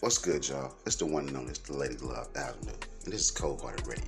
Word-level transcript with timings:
What's 0.00 0.18
good, 0.18 0.48
y'all? 0.48 0.76
It's 0.86 0.94
the 0.94 1.06
one 1.06 1.26
known 1.26 1.50
as 1.50 1.58
the 1.58 1.72
Lady 1.72 1.96
Love 1.96 2.28
Avenue, 2.36 2.70
and 3.04 3.12
this 3.12 3.22
is 3.22 3.30
Cold 3.32 3.60
Hearted 3.60 3.84
Radio. 3.88 4.06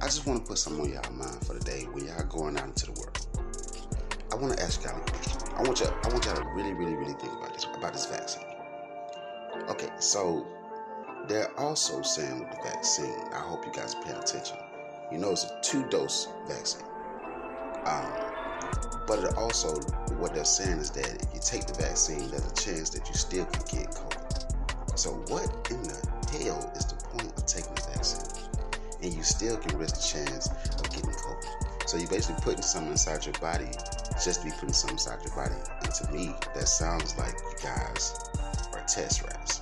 I 0.00 0.06
just 0.06 0.26
want 0.26 0.42
to 0.42 0.48
put 0.48 0.56
some 0.56 0.80
on 0.80 0.90
y'all 0.90 1.12
mind 1.12 1.46
for 1.46 1.52
the 1.52 1.60
day 1.60 1.86
when 1.92 2.06
y'all 2.06 2.24
going 2.24 2.56
out 2.56 2.64
into 2.64 2.86
the 2.86 2.92
world. 2.92 3.26
I 4.32 4.36
want 4.36 4.56
to 4.56 4.62
ask 4.62 4.82
y'all 4.82 4.96
a 4.96 5.00
question. 5.00 5.52
I 5.54 5.62
want 5.64 5.80
y'all, 5.80 5.94
I 6.02 6.08
want 6.08 6.24
y'all 6.24 6.36
to 6.36 6.44
really, 6.54 6.72
really, 6.72 6.94
really 6.94 7.12
think 7.12 7.30
about 7.34 7.52
this 7.52 7.64
about 7.64 7.92
this 7.92 8.06
vaccine. 8.06 8.46
Okay, 9.68 9.90
so 9.98 10.46
they're 11.28 11.52
also 11.60 12.00
saying 12.00 12.38
with 12.38 12.50
the 12.50 12.62
vaccine. 12.64 13.14
I 13.34 13.40
hope 13.40 13.66
you 13.66 13.72
guys 13.72 13.94
pay 13.94 14.12
attention. 14.12 14.56
You 15.12 15.18
know, 15.18 15.32
it's 15.32 15.44
a 15.44 15.60
two-dose 15.62 16.28
vaccine. 16.48 16.86
Um, 17.84 18.10
but 19.06 19.18
it 19.18 19.36
also, 19.36 19.74
what 20.16 20.32
they're 20.32 20.46
saying 20.46 20.78
is 20.78 20.90
that 20.92 21.22
if 21.22 21.34
you 21.34 21.40
take 21.44 21.66
the 21.66 21.74
vaccine, 21.74 22.30
there's 22.30 22.50
a 22.50 22.54
chance 22.54 22.88
that 22.90 23.06
you 23.06 23.14
still 23.14 23.44
can 23.44 23.62
get 23.78 23.90
COVID. 23.90 24.11
So, 24.94 25.12
what 25.28 25.44
in 25.70 25.82
the 25.82 25.96
hell 26.44 26.70
is 26.76 26.86
the 26.86 26.96
point 27.08 27.32
of 27.36 27.46
taking 27.46 27.74
this 27.74 27.86
vaccine? 27.86 28.48
And 29.02 29.12
you 29.12 29.22
still 29.22 29.56
can 29.56 29.78
risk 29.78 29.96
the 29.96 30.18
chance 30.18 30.48
of 30.48 30.90
getting 30.90 31.10
COVID. 31.10 31.88
So, 31.88 31.96
you're 31.96 32.10
basically 32.10 32.42
putting 32.42 32.62
something 32.62 32.92
inside 32.92 33.24
your 33.24 33.34
body 33.40 33.70
just 34.22 34.42
to 34.42 34.46
be 34.46 34.52
putting 34.52 34.74
something 34.74 34.96
inside 34.96 35.24
your 35.24 35.34
body. 35.34 35.56
And 35.82 35.92
to 35.94 36.12
me, 36.12 36.34
that 36.54 36.68
sounds 36.68 37.16
like 37.16 37.32
you 37.32 37.56
guys 37.62 38.14
are 38.74 38.84
test 38.86 39.22
rats. 39.22 39.60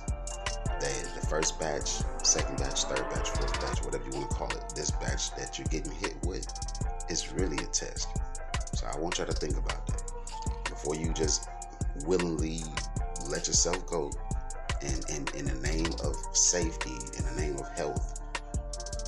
That 0.81 1.11
the 1.15 1.25
first 1.27 1.59
batch, 1.59 2.01
second 2.23 2.57
batch, 2.57 2.83
third 2.85 3.07
batch, 3.09 3.29
fourth 3.29 3.61
batch, 3.61 3.85
whatever 3.85 4.03
you 4.05 4.17
want 4.17 4.29
to 4.31 4.35
call 4.35 4.49
it, 4.49 4.73
this 4.75 4.91
batch 4.91 5.33
that 5.35 5.57
you're 5.57 5.67
getting 5.67 5.93
hit 5.93 6.15
with 6.25 6.45
is 7.09 7.31
really 7.31 7.57
a 7.57 7.67
test. 7.67 8.07
So 8.75 8.87
I 8.87 8.97
want 8.99 9.17
y'all 9.17 9.27
to 9.27 9.33
think 9.33 9.57
about 9.57 9.85
that 9.87 10.03
before 10.65 10.95
you 10.95 11.13
just 11.13 11.47
willingly 12.05 12.61
let 13.29 13.47
yourself 13.47 13.85
go 13.85 14.11
and 14.83 15.09
in, 15.09 15.27
in 15.37 15.45
the 15.45 15.67
name 15.67 15.91
of 16.03 16.15
safety, 16.35 16.93
in 17.17 17.23
the 17.23 17.41
name 17.41 17.57
of 17.57 17.67
health. 17.77 18.19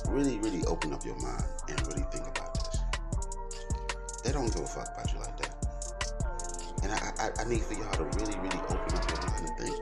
Really, 0.08 0.38
really 0.38 0.64
open 0.66 0.92
up 0.92 1.04
your 1.04 1.16
mind 1.20 1.44
and 1.68 1.86
really 1.88 2.04
think 2.12 2.26
about 2.26 2.54
this. 2.54 2.80
They 4.22 4.32
don't 4.32 4.52
give 4.52 4.62
a 4.62 4.66
fuck 4.66 4.88
about 4.92 5.12
you 5.12 5.18
like 5.20 5.36
that. 5.38 5.54
And 6.82 6.92
I, 6.92 7.12
I, 7.18 7.30
I 7.42 7.48
need 7.48 7.62
for 7.62 7.74
y'all 7.74 7.92
to 7.92 8.04
really, 8.18 8.36
really 8.38 8.60
open 8.68 8.96
up 8.96 9.10
your 9.10 9.30
mind 9.30 9.48
and 9.48 9.58
think. 9.58 9.76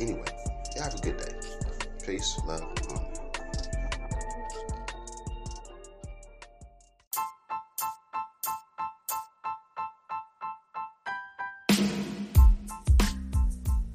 Anyway, 0.00 0.26
y'all 0.74 0.84
have 0.84 0.94
a 0.94 0.98
good 0.98 1.18
day. 1.18 1.34
Peace, 2.04 2.40
love, 2.46 2.62
harmony. 2.88 3.31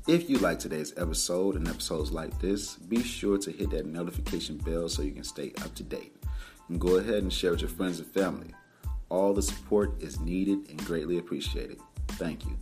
If 0.08 0.30
you 0.30 0.38
like 0.38 0.58
today's 0.58 0.94
episode 0.96 1.58
and 1.58 1.68
episodes 1.68 2.14
like 2.14 2.40
this, 2.40 2.78
be 2.78 3.04
sure 3.04 3.38
to 3.40 3.52
hit 3.52 3.72
that 3.72 3.88
notification 3.88 4.56
bell 4.56 4.88
so 4.88 5.02
you 5.02 5.12
can 5.12 5.26
stay 5.26 5.52
up 5.62 5.76
to 5.76 5.84
date. 5.84 6.16
And 6.70 6.80
go 6.80 6.96
ahead 6.96 7.24
and 7.24 7.34
share 7.34 7.52
with 7.52 7.60
your 7.60 7.70
friends 7.70 8.00
and 8.00 8.08
family. 8.08 8.54
All 9.10 9.34
the 9.34 9.42
support 9.42 10.02
is 10.02 10.22
needed 10.22 10.70
and 10.70 10.86
greatly 10.86 11.18
appreciated. 11.18 11.82
Thank 12.12 12.46
you. 12.46 12.56